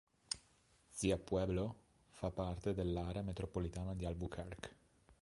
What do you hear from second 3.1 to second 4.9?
metropolitana di Albuquerque.